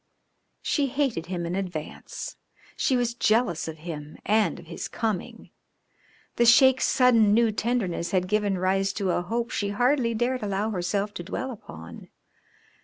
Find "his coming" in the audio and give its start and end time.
4.65-5.51